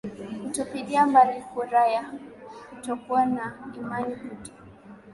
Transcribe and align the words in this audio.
kutupilia 0.43 1.05
mbali 1.05 1.41
kura 1.41 1.87
ya 1.87 2.11
kutokuwa 2.69 3.25
na 3.25 3.53
imani 3.77 4.15
kuto 4.15 4.51